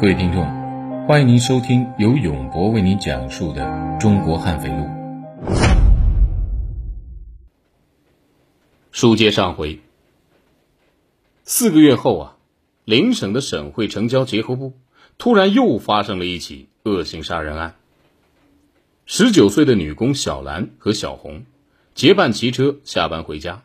[0.00, 0.44] 各位听众，
[1.06, 3.62] 欢迎您收听由永博为您讲述的
[3.98, 4.74] 《中国悍匪录》。
[8.90, 9.80] 书接上回，
[11.44, 12.36] 四个月后啊，
[12.84, 14.72] 邻省的省会城郊结合部
[15.16, 17.76] 突然又发生了一起恶性杀人案。
[19.06, 21.44] 十九岁的女工小兰和小红
[21.94, 23.62] 结伴骑车下班回家，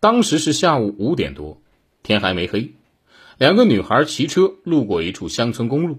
[0.00, 1.60] 当时是下午五点多，
[2.02, 2.72] 天还没黑。
[3.38, 5.98] 两个女孩骑车路过一处乡村公路，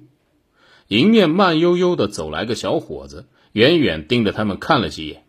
[0.87, 5.25] 迎面慢悠悠的走来个小伙子，远远盯着他们看了几眼。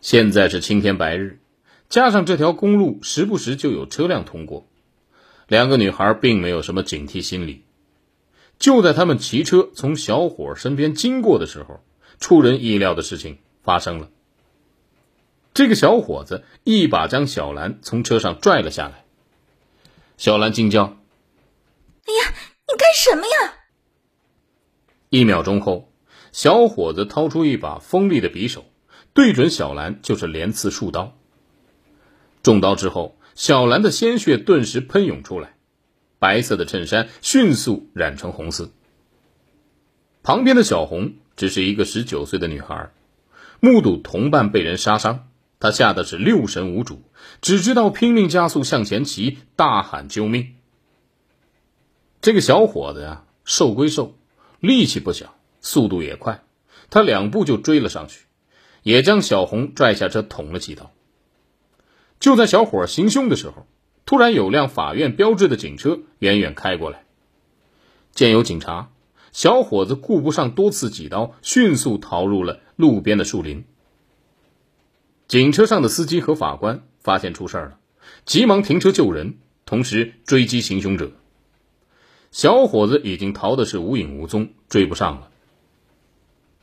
[0.00, 1.40] 现在是青天白日，
[1.88, 4.66] 加上这条公路时不时就有车辆通过，
[5.48, 7.64] 两个女孩并没有什么警惕心理。
[8.58, 11.80] 就在他们骑车从小伙身边经过的时候，
[12.18, 14.08] 出人意料的事情发生了。
[15.52, 18.99] 这个小伙子一把将小兰从车上拽了下来。
[20.20, 20.84] 小兰惊叫
[22.04, 22.34] ：“哎呀，
[22.68, 23.54] 你干什么呀？”
[25.08, 25.90] 一秒钟后，
[26.30, 28.66] 小伙子掏出一把锋利的匕首，
[29.14, 31.16] 对准小兰就是连刺数刀。
[32.42, 35.54] 中刀之后，小兰的鲜血顿时喷涌出来，
[36.18, 38.68] 白色的衬衫迅速染成红色。
[40.22, 42.90] 旁边的小红只是一个十九岁的女孩，
[43.58, 45.29] 目睹同伴被人杀伤。
[45.60, 47.02] 他吓得是六神无主，
[47.42, 50.54] 只知道拼命加速向前骑，大喊救命。
[52.22, 54.14] 这个小伙子呀，瘦归瘦，
[54.58, 56.42] 力气不小，速度也快，
[56.88, 58.24] 他两步就追了上去，
[58.82, 60.90] 也将小红拽下车捅了几刀。
[62.18, 63.66] 就在小伙行凶的时候，
[64.06, 67.04] 突然有辆法院标志的警车远远开过来，
[68.14, 68.90] 见有警察，
[69.32, 73.66] 小伙子顾不上多刺几刀，迅速逃入了路边的树林。
[75.30, 77.78] 警车上的司机和法官发现出事了，
[78.24, 81.12] 急忙停车救人，同时追击行凶者。
[82.32, 85.30] 小伙子已经逃的是无影无踪，追不上了。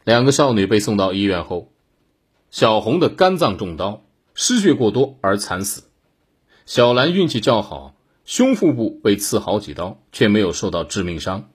[0.04, 1.72] 两个少女被送到医院后，
[2.52, 5.84] 小红的肝脏中刀，失血过多而惨死；
[6.66, 7.96] 小兰运气较好，
[8.26, 11.50] 胸腹部被刺好几刀，却没有受到致命伤，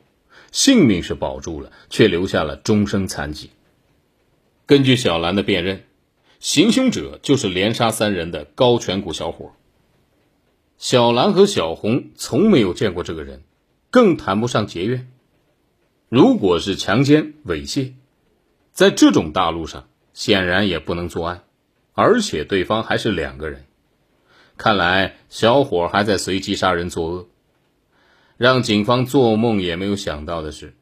[0.50, 3.50] 性命是保住了，却留下了终生残疾。
[4.64, 5.84] 根据小兰的辨认。
[6.42, 9.52] 行凶者就是连杀三人的高颧骨小伙。
[10.76, 13.44] 小兰和小红从没有见过这个人，
[13.90, 15.08] 更谈不上结怨。
[16.08, 17.92] 如果是强奸猥亵，
[18.72, 21.44] 在这种大路上显然也不能作案，
[21.92, 23.64] 而且对方还是两个人。
[24.56, 27.28] 看来小伙还在随机杀人作恶。
[28.36, 30.74] 让警方做梦也没有想到的是，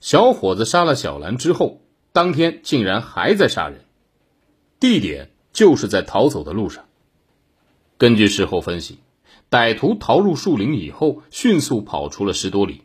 [0.00, 1.82] 小伙子杀了小兰之后，
[2.12, 3.83] 当天竟然还在杀人。
[4.80, 6.84] 地点就是在逃走的路上。
[7.96, 8.98] 根据事后分析，
[9.50, 12.82] 歹徒逃入树林以后，迅速跑出了十多里。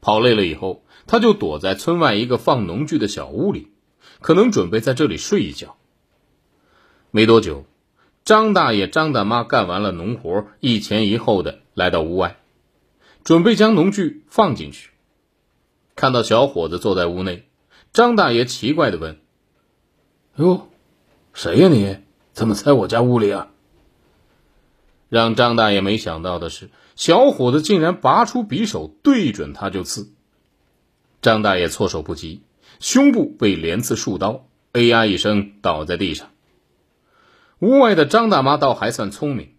[0.00, 3.68] 跑累了以后，他就躲在村外一个放农具的小屋里，
[4.20, 5.76] 可能准备在这里睡一觉。
[7.10, 7.66] 没多久，
[8.24, 12.38] 张大爷、张大妈干完了农活，一前一后的来到屋外，
[13.24, 14.90] 准备将农具放进去。
[15.96, 17.46] 看到小伙子坐在屋内，
[17.92, 19.20] 张大爷奇怪的问
[20.36, 20.68] ：“哟？”
[21.42, 21.68] 谁呀？
[21.68, 21.96] 你
[22.34, 23.48] 怎么在我家屋里啊？
[25.08, 30.10] 让张大爷没想到的是，小伙子竟然拔出匕首对准他就刺。
[31.22, 32.42] 张大爷措手不及，
[32.78, 36.28] 胸部被连刺数刀，哎呀一声倒在地上。
[37.60, 39.54] 屋外的张大妈倒还算聪明，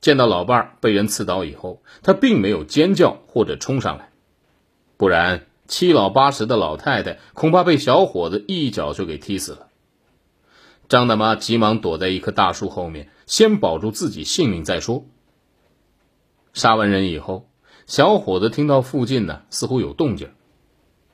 [0.00, 4.10] 见到老伴儿被人刺倒以后，她并没有尖叫或者冲上来，
[4.96, 9.68] 不然七老八十的老太太恐怕被小伙子一脚就给踢死了。
[10.90, 15.06] 张大妈急忙躲在一棵大树后面，先保住自己性命再说。
[16.52, 17.48] 杀完人以后，
[17.86, 20.32] 小伙子听到附近呢似乎有动静，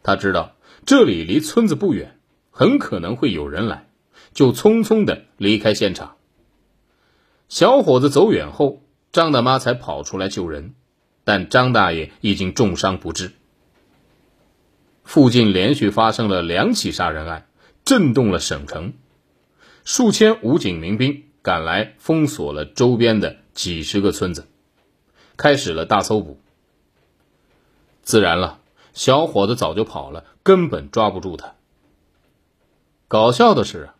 [0.02, 0.54] 他知道
[0.86, 2.18] 这里离村子不远，
[2.50, 3.90] 很可能会有人来，
[4.32, 6.16] 就匆匆的离开现场。
[7.50, 8.80] 小伙子走远后，
[9.12, 10.74] 张大妈才跑出来救人，
[11.22, 13.32] 但张大爷已经重伤不治。
[15.04, 17.46] 附近连续发生了两起杀人案，
[17.84, 18.94] 震动了省城。
[19.86, 24.48] 数千武警民兵赶来，封锁了周边的几十个村子，
[25.36, 26.40] 开始了大搜捕。
[28.02, 28.58] 自然了，
[28.94, 31.54] 小伙子早就跑了，根本抓不住他。
[33.06, 33.90] 搞笑的是，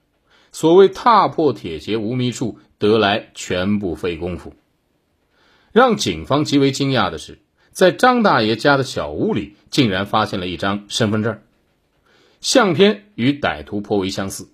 [0.51, 4.55] 所谓踏破铁鞋无觅处，得来全不费工夫。
[5.71, 7.39] 让警方极为惊讶的是，
[7.71, 11.41] 在张大爷家的小屋里，竟然发现了一张身份证，
[12.41, 14.49] 相片与歹徒颇为相似。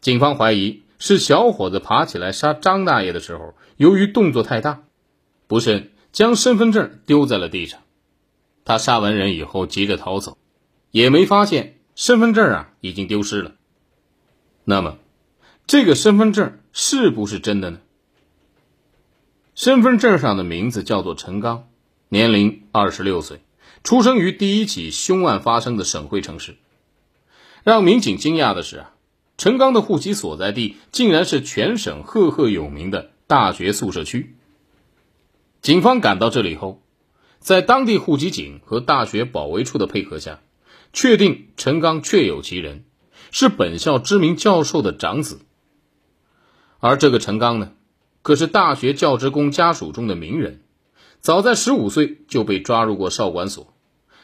[0.00, 4.82] 警方怀疑是小伙子爬起来杀张大爷的时候，由于动作太大，
[5.46, 7.80] 不慎将身份证丢在了地上。
[8.64, 10.38] 他杀完人以后急着逃走，
[10.90, 13.52] 也没发现身份证啊已经丢失了。
[14.64, 14.98] 那么，
[15.66, 17.80] 这个身份证是不是真的呢？
[19.54, 21.68] 身份证上的名字叫做陈刚，
[22.08, 23.40] 年龄二十六岁，
[23.84, 26.56] 出生于第一起凶案发生的省会城市。
[27.64, 28.94] 让民警惊讶的是啊，
[29.40, 34.36] 陈刚的户籍所在地竟然是全省赫赫有名的大学宿舍区。
[35.62, 36.82] 警方赶到这里后，
[37.38, 40.40] 在当地户籍警和大学保卫处的配合下，
[40.92, 42.84] 确定陈刚确有其人，
[43.30, 45.40] 是本校知名教授的长子。
[46.78, 47.72] 而这个陈刚呢，
[48.20, 50.60] 可是大学教职工家属中的名人，
[51.22, 53.72] 早在十五岁就被抓入过少管所，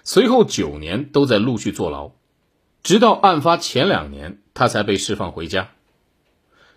[0.04, 2.12] 随后九年都在陆续坐牢。
[2.86, 5.70] 直到案发前两年，他才被释放回家。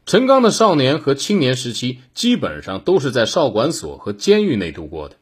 [0.08, 5.18] 陈刚的少年和青年时期基本上都是在少管所和监狱内度过的，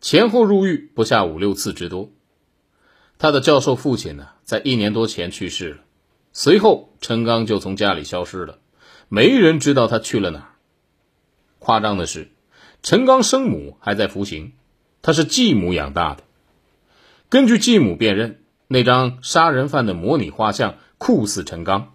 [0.00, 2.10] 前后入狱不下五六次之多。
[3.16, 5.78] 他的教授父亲呢，在一年多前去世了，
[6.32, 8.58] 随后陈刚就从家里消失了，
[9.08, 10.48] 没人知道他去了哪儿。
[11.60, 12.32] 夸张的是，
[12.82, 14.54] 陈刚生母还在服刑，
[15.00, 16.24] 他是继母养大的。
[17.28, 18.40] 根据继母辨认。
[18.70, 21.94] 那张杀人犯的模拟画像酷似陈刚，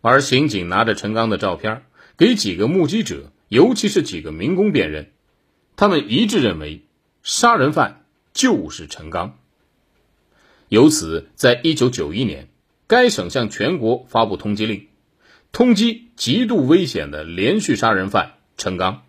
[0.00, 1.84] 而刑警拿着陈刚的照片
[2.16, 5.12] 给几个目击者，尤其是几个民工辨认，
[5.76, 6.86] 他们一致认为
[7.22, 9.38] 杀人犯就是陈刚。
[10.70, 12.48] 由此，在一九九一年，
[12.86, 14.88] 该省向全国发布通缉令，
[15.52, 19.02] 通缉极度危险的连续杀人犯陈刚。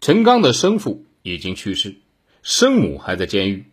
[0.00, 1.96] 陈刚的生父已经去世，
[2.44, 3.64] 生母还在监狱。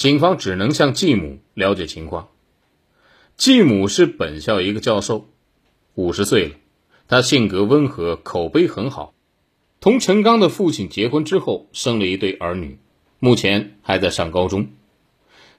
[0.00, 2.30] 警方只能向继母了解情况。
[3.36, 5.28] 继母是本校一个教授，
[5.94, 6.54] 五十岁了。
[7.06, 9.12] 她性格温和，口碑很好。
[9.78, 12.78] 同陈刚的父亲结婚之后，生了一对儿女，
[13.18, 14.68] 目前还在上高中。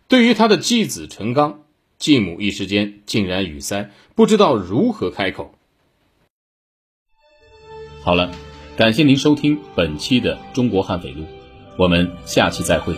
[0.07, 1.59] 对于他的继子陈刚，
[1.99, 5.53] 继母一时间竟然语塞，不知道如何开口。
[8.01, 8.33] 好了，
[8.75, 11.21] 感谢您收听本期的《中国悍匪录》，
[11.77, 12.95] 我们下期再会。